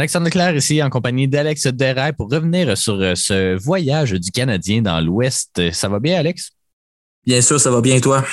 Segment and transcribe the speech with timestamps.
[0.00, 4.80] Alexandre Leclerc ici en compagnie d'Alex Deraille pour revenir sur euh, ce voyage du Canadien
[4.80, 5.70] dans l'Ouest.
[5.72, 6.52] Ça va bien, Alex?
[7.26, 8.24] Bien sûr, ça va bien, toi?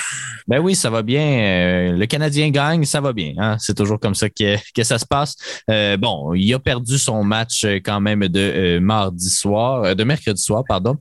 [0.48, 1.20] Ben oui, ça va bien.
[1.20, 3.34] Euh, le Canadien gagne, ça va bien.
[3.36, 3.56] Hein?
[3.58, 5.36] C'est toujours comme ça que, que ça se passe.
[5.70, 10.40] Euh, bon, il a perdu son match euh, quand même de mardi soir, de mercredi
[10.40, 10.96] soir, pardon,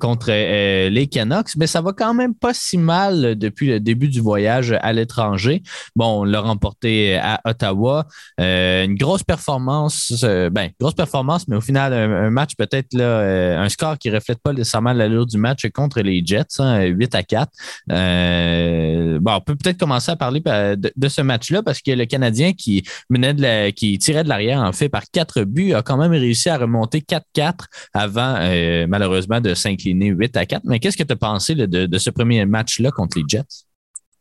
[0.00, 4.20] contre les Canucks, mais ça va quand même pas si mal depuis le début du
[4.20, 5.62] voyage à l'étranger.
[5.94, 8.06] Bon, on l'a remporté à Ottawa.
[8.38, 13.98] une grosse performance, ben, grosse performance, mais au final, un, match peut-être là, un score
[13.98, 17.50] qui reflète pas nécessairement l'allure du match contre les Jets, hein, 8 à 4.
[17.90, 22.06] Euh, bon, on peut peut-être commencer à parler euh, de, ce match-là parce que le
[22.06, 26.12] Canadien qui menait qui tirait de l'arrière en fait par quatre buts a quand même
[26.12, 27.54] réussi à remonter 4-4
[27.92, 30.62] avant euh, malheureusement de s'incliner 8 à 4.
[30.64, 33.66] Mais qu'est-ce que tu as pensé de, ce premier match-là contre les Jets?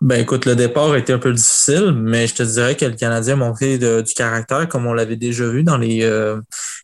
[0.02, 2.96] Ben écoute, le départ a été un peu difficile, mais je te dirais que le
[2.96, 6.04] Canadien a montré du caractère comme on l'avait déjà vu dans les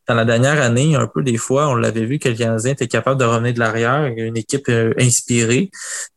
[0.08, 2.88] dans la dernière année, un peu des fois, on l'avait vu que le Canadien était
[2.88, 5.70] capable de revenir de l'arrière, une équipe euh, inspirée.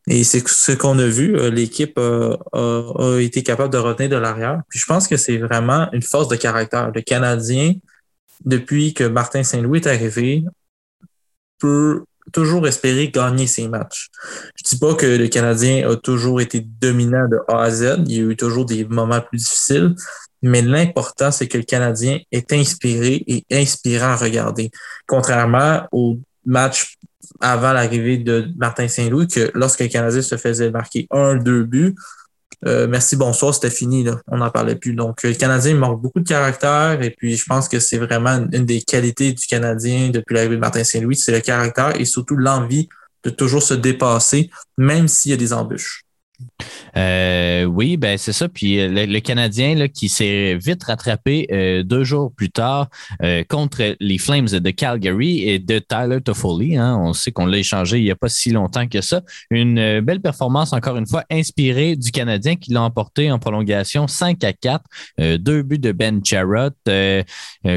[0.06, 1.36] Et c'est ce qu'on a vu.
[1.36, 4.62] Euh, l'équipe a, a, été capable de revenir de l'arrière.
[4.68, 6.92] Puis je pense que c'est vraiment une force de caractère.
[6.94, 7.74] Le Canadien,
[8.44, 10.44] depuis que Martin Saint-Louis est arrivé,
[11.58, 14.08] peut toujours espérer gagner ses matchs.
[14.56, 18.02] Je dis pas que le Canadien a toujours été dominant de A à Z.
[18.06, 19.94] Il y a eu toujours des moments plus difficiles.
[20.42, 24.70] Mais l'important, c'est que le Canadien est inspiré et inspirant à regarder.
[25.06, 26.96] Contrairement au match
[27.40, 31.94] avant l'arrivée de Martin Saint-Louis, que lorsque le Canadien se faisait marquer un, deux buts,
[32.66, 34.04] euh, merci, bonsoir, c'était fini.
[34.04, 34.20] Là.
[34.28, 34.94] On n'en parlait plus.
[34.94, 38.66] Donc, le Canadien manque beaucoup de caractère et puis je pense que c'est vraiment une
[38.66, 42.88] des qualités du Canadien depuis l'arrivée de Martin Saint-Louis, c'est le caractère et surtout l'envie
[43.24, 46.04] de toujours se dépasser, même s'il y a des embûches.
[46.96, 48.48] Euh, oui, ben c'est ça.
[48.48, 52.88] Puis euh, le, Canadien là, qui s'est vite rattrapé euh, deux jours plus tard
[53.48, 56.76] contre les Flames de Calgary et de Tyler Toffoli.
[56.76, 56.96] Hein.
[57.00, 59.22] On sait qu'on l'a échangé il n'y a pas si longtemps que ça.
[59.50, 64.42] Une belle performance, encore une fois, inspirée du Canadien qui l'a emporté en prolongation 5
[64.44, 64.84] à 4.
[65.38, 66.74] deux buts de Ben Jarrett,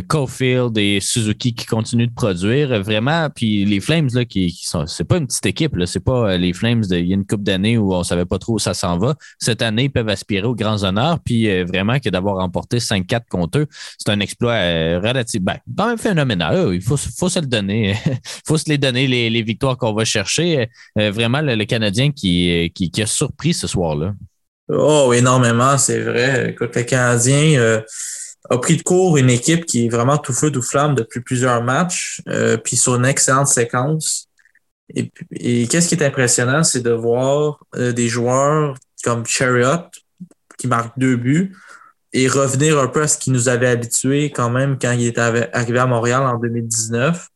[0.08, 2.82] Caulfield et Suzuki qui continuent de produire.
[2.82, 4.86] Vraiment, puis les Flames, là, qui, sont.
[4.88, 5.86] C'est pas une petite équipe, là.
[5.86, 8.54] C'est pas les Flames d'il y a une couple d'années où on savait pas trop
[8.54, 9.16] où ça s'en va.
[9.40, 11.20] Cette année, ils peuvent aspirer aux grands honneurs.
[11.24, 13.68] Puis euh, vraiment que d'avoir remporté 5-4 contre eux,
[13.98, 16.74] c'est un exploit euh, relatif, ben, quand même phénoménal.
[16.74, 17.96] Il faut, faut se le donner.
[18.06, 20.70] Il faut se les donner, les, victoires qu'on va chercher.
[20.98, 24.14] Euh, vraiment, le, Canadien qui, qui, a surpris ce soir-là.
[24.70, 26.52] Oh, énormément, c'est vrai.
[26.52, 27.82] Écoute, le Canadien
[28.50, 31.64] a pris de court une équipe qui est vraiment tout feu, tout flamme depuis plusieurs
[31.64, 32.22] matchs,
[32.64, 34.28] puis sur une excellente séquence.
[34.90, 39.90] Et, qu'est-ce qui est impressionnant, c'est de voir euh, des joueurs comme Chariot
[40.58, 41.56] qui marquent deux buts
[42.14, 45.20] et revenir un peu à ce qui nous avait habitués quand même quand il était
[45.20, 47.28] arrivé à Montréal en 2019.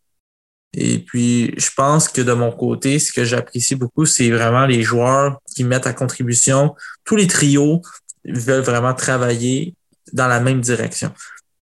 [0.74, 4.84] Et puis, je pense que de mon côté, ce que j'apprécie beaucoup, c'est vraiment les
[4.84, 6.76] joueurs qui mettent à contribution.
[7.04, 7.82] Tous les trios
[8.26, 9.74] veulent vraiment travailler
[10.14, 11.12] dans la même direction.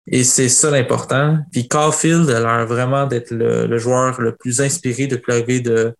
[0.07, 1.39] Et c'est ça l'important.
[1.51, 5.93] Puis Caulfield a l'air vraiment d'être le, joueur le plus inspiré depuis l'arrivée de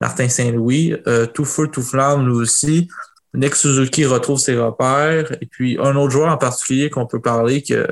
[0.00, 0.96] Martin Saint-Louis.
[1.06, 2.88] Euh, tout feu, tout flamme, lui aussi.
[3.34, 5.32] Nick Suzuki retrouve ses repères.
[5.40, 7.86] Et puis un autre joueur en particulier qu'on peut parler que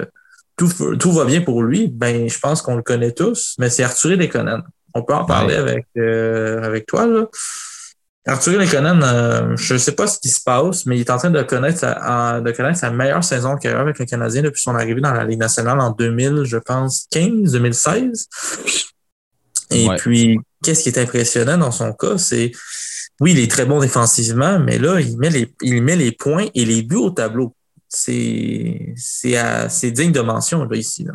[0.56, 3.82] tout, tout va bien pour lui, ben je pense qu'on le connaît tous, mais c'est
[3.82, 4.62] Arthur Lekonen.
[4.92, 7.06] On peut en parler avec, euh, avec toi.
[7.06, 7.26] Là.
[8.26, 11.16] Arthur Lekonen, euh, je ne sais pas ce qui se passe, mais il est en
[11.16, 14.74] train de connaître sa, de connaître sa meilleure saison carrière avec le Canadien depuis son
[14.74, 18.28] arrivée dans la Ligue nationale en 2000, je pense, 15, 2016.
[19.70, 22.52] Et puis, qu'est-ce qui est impressionnant dans son cas, c'est,
[23.20, 26.48] oui, il est très bon défensivement, mais là, il met les, il met les points
[26.54, 27.54] et les buts au tableau.
[27.88, 31.12] C'est, c'est, digne de mention, là, ici, là.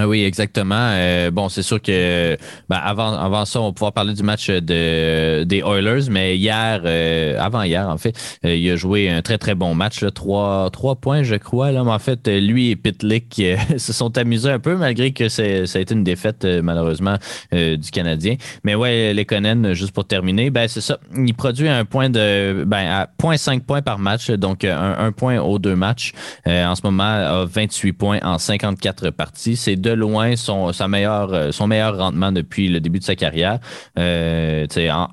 [0.00, 0.76] Ah oui, exactement.
[0.78, 2.36] Euh, bon, c'est sûr que
[2.68, 6.82] ben, avant, avant ça, on va pouvoir parler du match de, des Oilers, mais hier,
[6.84, 8.14] euh, avant hier, en fait,
[8.44, 10.00] euh, il a joué un très, très bon match.
[10.00, 11.72] Là, trois, trois points, je crois.
[11.72, 11.82] Là.
[11.82, 13.42] Mais en fait, lui et Pitlick
[13.76, 17.16] se sont amusés un peu, malgré que ça a été une défaite, malheureusement,
[17.50, 18.36] du Canadien.
[18.62, 21.00] Mais ouais, les Conan, juste pour terminer, ben c'est ça.
[21.16, 25.58] Il produit un point de ben, à 0.5 points par match, donc un, point aux
[25.58, 26.12] deux matchs.
[26.46, 29.56] en ce moment, à 28 points en 54 parties.
[29.56, 33.58] C'est de loin son, euh, son meilleur rendement depuis le début de sa carrière.
[33.98, 34.66] Euh,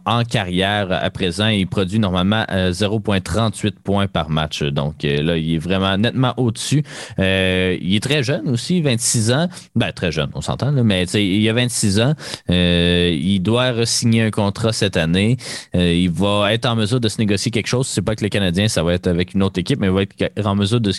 [0.05, 4.63] en, carrière, à présent, il produit normalement 0,38 euh, points par match.
[4.63, 6.83] Donc là, il est vraiment nettement au-dessus.
[7.17, 9.47] il est très jeune aussi, 26 ans.
[9.75, 12.13] Ben, très jeune, on s'entend, mais il a 26 ans.
[12.49, 15.37] il doit signer un contrat cette année.
[15.73, 17.87] il va être en mesure de se négocier quelque chose.
[17.87, 20.01] C'est pas que le Canadien, ça va être avec une autre équipe, mais il va
[20.01, 20.91] être en mesure de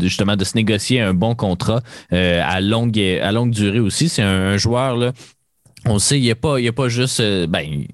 [0.00, 1.82] justement de se négocier un bon contrat
[2.12, 4.08] euh, à longue à longue durée aussi.
[4.08, 5.12] C'est un, joueur là.
[5.84, 7.20] On sait, il a pas, il a pas juste.
[7.20, 7.84] Euh, ben,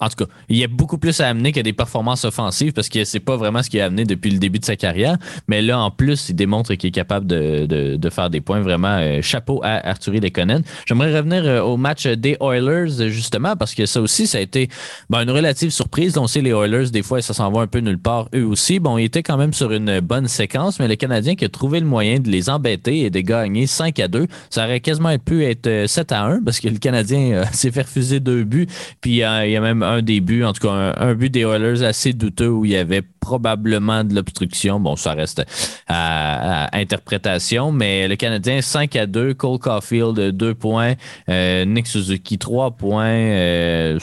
[0.00, 2.88] en tout cas, il y a beaucoup plus à amener que des performances offensives parce
[2.88, 5.16] que c'est pas vraiment ce qu'il a amené depuis le début de sa carrière.
[5.46, 8.60] Mais là, en plus, il démontre qu'il est capable de, faire des points.
[8.60, 10.62] Vraiment, euh, chapeau à Arthurie Lekonen.
[10.86, 14.68] J'aimerais revenir euh, au match des Oilers, justement, parce que ça aussi, ça a été
[15.10, 16.16] ben, une relative surprise.
[16.18, 18.80] On sait, les Oilers, des fois, ça s'en va un peu nulle part, eux aussi.
[18.80, 21.80] Bon, ils étaient quand même sur une bonne séquence, mais le Canadien qui a trouvé
[21.80, 25.44] le moyen de les embêter et de gagner 5 à 2, ça aurait quasiment pu
[25.44, 28.66] être 7 à 1 parce que le Canadien s'est fait refuser deux buts.
[29.00, 32.12] Puis il y a même un début, en tout cas un, but des Oilers assez
[32.12, 34.80] douteux où il y avait probablement de l'obstruction.
[34.80, 35.44] Bon, ça reste
[35.88, 40.94] à, interprétation, mais le Canadien 5 à 2, Cole Caulfield 2 points,
[41.28, 43.06] euh, Nick Suzuki 3 points.
[43.06, 43.98] Euh,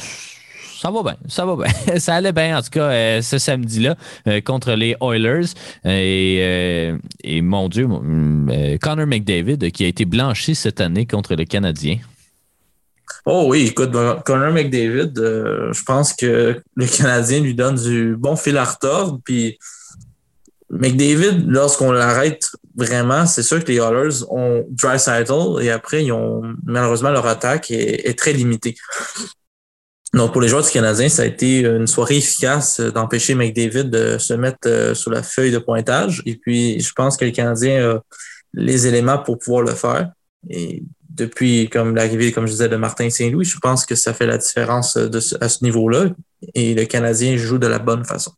[0.81, 1.73] ça va bien, ça va bien.
[1.99, 3.95] ça allait bien, en tout cas, euh, ce samedi-là,
[4.43, 5.53] contre les Oilers.
[5.85, 6.91] Et,
[7.23, 7.87] et, mon Dieu,
[8.81, 11.97] Connor McDavid, qui a été blanchi cette année contre le Canadien.
[13.25, 13.91] Oh oui, écoute,
[14.25, 19.19] Connor McDavid, euh, je pense que le Canadien lui donne du bon fil à retordre.
[19.23, 19.57] Puis
[20.69, 26.11] McDavid, lorsqu'on l'arrête vraiment, c'est sûr que les Oilers ont dry cycle et après, ils
[26.11, 28.75] ont malheureusement leur attaque est, très limitée.
[30.13, 34.17] Donc, pour les joueurs du Canadien, ça a été une soirée efficace d'empêcher McDavid de
[34.17, 36.21] se mettre euh, sur la feuille de pointage.
[36.25, 37.99] Et puis, je pense que le Canadien a
[38.53, 40.11] les éléments pour pouvoir le faire.
[41.15, 44.37] Depuis comme l'arrivée, comme je disais, de Martin Saint-Louis, je pense que ça fait la
[44.37, 46.09] différence de, à ce niveau-là.
[46.55, 48.31] Et le Canadien joue de la bonne façon.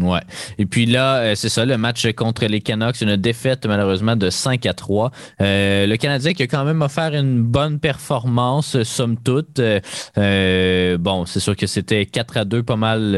[0.00, 0.20] Ouais.
[0.58, 4.30] Et puis là, euh, c'est ça, le match contre les Canucks, une défaite malheureusement de
[4.30, 5.10] 5 à 3.
[5.40, 9.60] Euh, le Canadien qui a quand même offert une bonne performance, somme toute.
[9.60, 13.12] Euh, bon, c'est sûr que c'était 4 à 2, pas mal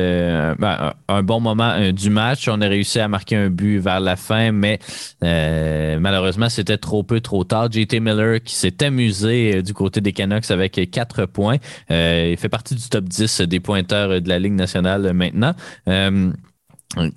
[0.58, 2.48] ben, un, bon moment du match.
[2.48, 4.78] On a réussi à marquer un but vers la fin, mais
[5.20, 7.70] malheureusement, c'était trop peu, trop tard.
[7.70, 11.56] JT Miller qui s'est amusé du côté des Canucks avec 4 points.
[11.90, 15.54] il fait partie du top 10 des pointeurs de la Ligue nationale maintenant.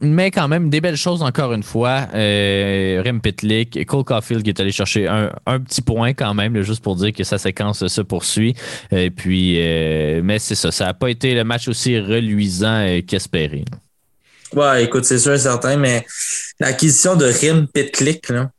[0.01, 2.07] Mais quand même, des belles choses encore une fois.
[2.13, 6.83] Euh, Rem Pitlick, Cole Caulfield qui est allé chercher un, petit point quand même, juste
[6.83, 8.55] pour dire que sa séquence se poursuit.
[8.91, 13.01] Et puis, euh, mais c'est ça, ça n'a pas été le match aussi reluisant euh,
[13.01, 13.65] qu'espéré.
[14.53, 16.05] Ouais, écoute, c'est sûr et certain, mais
[16.59, 18.51] l'acquisition de Rem Pitlick, là,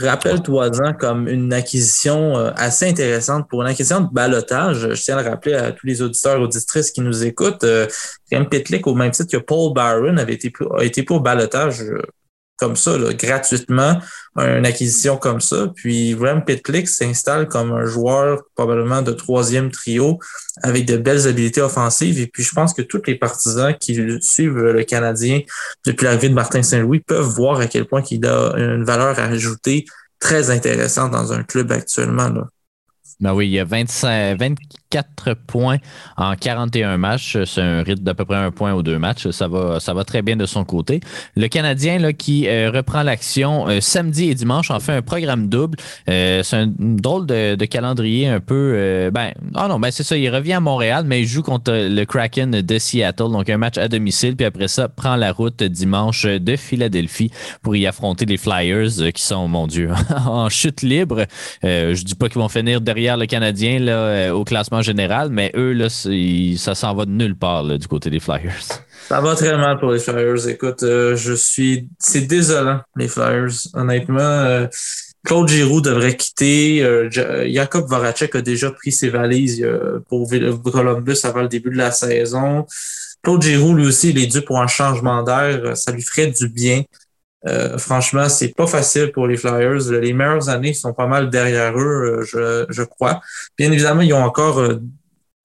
[0.00, 4.94] Rappelle-toi-en comme une acquisition euh, assez intéressante pour une acquisition de balotage.
[4.94, 7.64] Je tiens à le rappeler à tous les auditeurs et auditrices qui nous écoutent.
[7.64, 7.86] Euh,
[8.30, 12.00] Pitlick, au même titre que Paul Byron, avait été, a été pour balotage euh,
[12.58, 13.98] comme ça, gratuitement,
[14.36, 15.68] une acquisition comme ça.
[15.74, 20.18] Puis Rem Pitlick s'installe comme un joueur probablement de troisième trio
[20.62, 22.20] avec de belles habiletés offensives.
[22.20, 25.40] Et puis je pense que tous les partisans qui suivent le Canadien
[25.86, 29.24] depuis l'arrivée de Martin Saint-Louis peuvent voir à quel point il a une valeur à
[29.24, 29.86] ajouter
[30.18, 32.28] très intéressante dans un club actuellement.
[32.28, 32.48] Là.
[33.20, 34.38] Ben oui, il y a 25,
[34.92, 35.78] 24 points
[36.16, 37.36] en 41 matchs.
[37.44, 39.28] C'est un rythme d'à peu près un point aux deux matchs.
[39.30, 41.00] Ça va, ça va très bien de son côté.
[41.36, 45.48] Le Canadien là, qui euh, reprend l'action euh, samedi et dimanche en fait un programme
[45.48, 45.76] double.
[46.08, 49.10] Euh, c'est un drôle de, calendrier un peu.
[49.12, 50.16] ben, oh non, ben c'est ça.
[50.16, 53.30] Il revient à Montréal, mais il joue contre le Kraken de Seattle.
[53.30, 54.36] Donc un match à domicile.
[54.36, 57.30] Puis après ça, prend la route dimanche de Philadelphie
[57.62, 59.90] pour y affronter les Flyers qui sont, mon Dieu,
[60.26, 61.26] en chute libre.
[61.62, 65.52] je dis pas qu'ils vont finir derrière le Canadien là, euh, au classement général, mais
[65.56, 68.62] eux, là, ça s'en va de nulle part du côté des Flyers.
[69.08, 70.48] Ça va très mal pour les Flyers.
[70.48, 71.88] Écoute, euh, je suis.
[71.98, 73.52] C'est désolant, les Flyers.
[73.74, 74.66] Honnêtement, euh,
[75.24, 77.08] Claude Giroux devrait quitter.
[77.10, 79.66] Jacob Voracek a déjà pris ses valises
[80.08, 80.28] pour
[80.72, 82.66] Columbus avant le début de la saison.
[83.22, 85.76] Claude Giroux, lui aussi, il est dû pour un changement d'air.
[85.76, 86.82] Ça lui ferait du bien
[87.46, 89.90] Euh, franchement, c'est pas facile pour les Flyers.
[89.90, 93.20] Les meilleures années sont pas mal derrière eux, je, je crois.
[93.56, 94.60] Bien évidemment, ils ont encore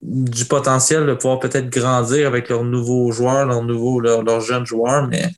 [0.03, 5.07] du potentiel de pouvoir peut-être grandir avec leurs nouveaux joueurs, leurs nouveaux, leurs, jeunes joueurs,
[5.07, 5.29] mais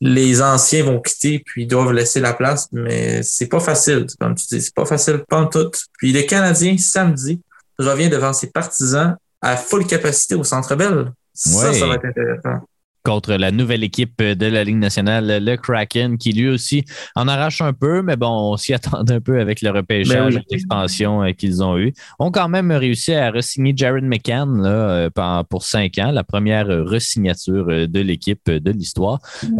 [0.00, 4.34] les anciens vont quitter puis ils doivent laisser la place, mais c'est pas facile, comme
[4.34, 5.70] tu dis, c'est pas facile, pas tout.
[5.98, 7.40] Puis les Canadiens, samedi,
[7.78, 11.12] revient devant ses partisans à full capacité au Centre Bell.
[11.32, 12.66] Ça, ça va être intéressant
[13.04, 16.84] contre la nouvelle équipe de la Ligue nationale, le Kraken, qui lui aussi
[17.16, 20.42] en arrache un peu, mais bon, on s'y attendait un peu avec le repêchage et
[20.50, 21.92] l'expansion euh, qu'ils ont eu.
[22.18, 26.66] Ont quand même réussi à resigner Jared McCann là, euh, pour cinq ans, la première
[26.66, 29.18] resignature euh, de l'équipe de l'histoire.
[29.42, 29.58] Mm.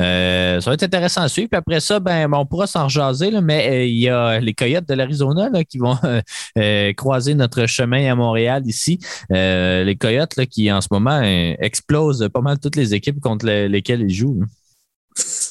[0.60, 1.48] ça va être intéressant à suivre.
[1.50, 4.88] Puis après ça, ben, on pourra s'en rejaser, là, mais il y a les Coyotes
[4.88, 5.96] de l'Arizona qui vont
[6.96, 8.98] croiser notre chemin à Montréal ici.
[9.30, 14.02] les Coyotes là, qui en ce moment explosent pas mal toutes les équipes contre lesquels
[14.02, 14.40] il joue.
[14.42, 14.46] Hein.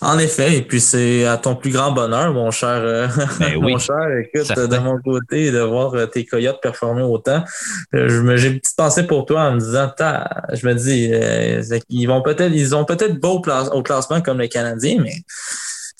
[0.04, 3.08] En effet, et puis c'est à ton plus grand bonheur, mon cher, euh,
[3.40, 7.44] ben mon cher, écoute, de mon côté, de voir euh, tes coyotes performer autant.
[7.94, 9.92] Euh, j'ai une petite pensée pour toi en me disant,
[10.54, 14.98] je me dis, ils vont peut-être, ils ont peut-être beau au classement comme les Canadiens,
[15.04, 15.14] mais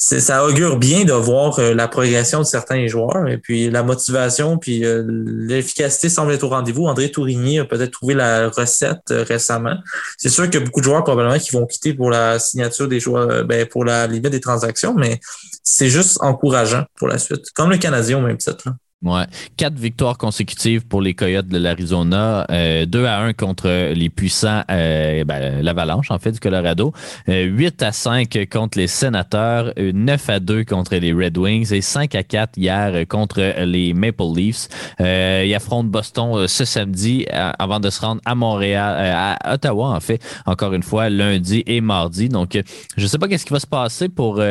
[0.04, 4.58] ça augure bien de voir euh, la progression de certains joueurs et puis la motivation
[4.58, 6.88] puis euh, l'efficacité semble être au rendez-vous.
[6.88, 9.76] André Tourigny a peut-être trouvé la recette euh, récemment.
[10.18, 12.88] C'est sûr qu'il y a beaucoup de joueurs probablement qui vont quitter pour la signature
[12.88, 15.20] des joueurs, ben, pour la limite des transactions, mais
[15.64, 17.52] c'est juste encourageant pour la suite.
[17.54, 18.64] Comme le Canadien même titre.
[18.66, 18.74] Là.
[19.04, 19.26] Ouais.
[19.58, 22.46] Quatre victoires consécutives pour les Coyotes de l'Arizona.
[22.52, 26.94] Euh, 2 à 1 contre les puissants, euh, ben, l'Avalanche, en fait, du Colorado.
[27.28, 29.74] Euh, 8 à 5 contre les Sénateurs.
[29.78, 31.74] 9 à 2 contre les Red Wings.
[31.74, 34.68] Et 5 à 4 hier contre les Maple Leafs.
[35.00, 39.54] Euh, ils affrontent Boston euh, ce samedi avant de se rendre à Montréal, euh, à
[39.56, 42.30] Ottawa, en fait, encore une fois, lundi et mardi.
[42.30, 42.62] Donc,
[42.98, 44.44] je ne sais pas qu'est-ce qui va se passer pour,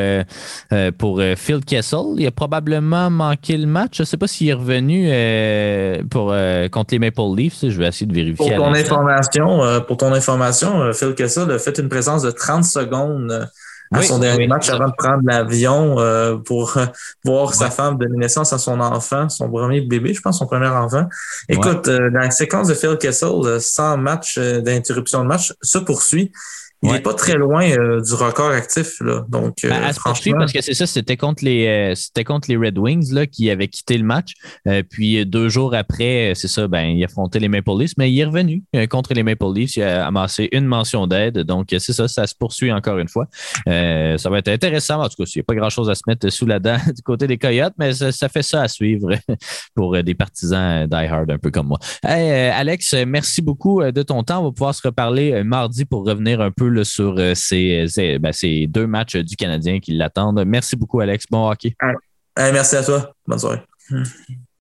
[0.97, 1.99] pour Phil Kessel.
[2.17, 3.97] Il a probablement manqué le match.
[3.97, 7.59] Je sais pas si est revenu euh, pour, euh, contre les Maple Leafs.
[7.61, 8.55] Je vais essayer de vérifier.
[8.55, 12.63] Pour ton information, euh, pour ton information Phil Kessel a fait une présence de 30
[12.63, 13.49] secondes
[13.93, 15.97] à son dernier match avant de prendre l'avion
[16.45, 16.77] pour
[17.25, 20.67] voir sa femme donner naissance à son enfant, son premier bébé, je pense, son premier
[20.67, 21.07] enfant.
[21.49, 26.31] Écoute, la séquence de Phil Kessel, sans match d'interruption de match, se poursuit.
[26.83, 28.99] Il n'est pas très loin euh, du record actif.
[29.01, 29.23] Là.
[29.29, 30.37] Donc, euh, ben, franchement...
[30.39, 33.51] parce que c'est ça, c'était contre les euh, c'était contre les Red Wings là, qui
[33.51, 34.33] avaient quitté le match.
[34.89, 38.25] puis deux jours après, c'est ça, ben, il affrontait les Maple Leafs, mais il est
[38.25, 39.77] revenu contre les Maple Leafs.
[39.77, 41.39] Il a amassé une mention d'aide.
[41.39, 43.27] Donc, c'est ça, ça se poursuit encore une fois.
[43.65, 45.01] ça va être intéressant.
[45.01, 47.01] En tout cas, il n'y a pas grand-chose à se mettre sous la dent du
[47.03, 49.09] côté des Coyotes, mais ça, fait ça à suivre
[49.75, 51.79] pour des partisans die hard un peu comme moi.
[52.01, 54.39] Alex, merci beaucoup de ton temps.
[54.39, 57.33] On va pouvoir se reparler mardi pour revenir un peu sur euh,
[58.19, 60.43] ben, ces, deux matchs du Canadien qui l'attendent.
[60.45, 61.25] Merci beaucoup, Alex.
[61.29, 61.75] Bon hockey.
[62.37, 63.13] merci à toi.
[63.27, 63.61] Bonne soirée.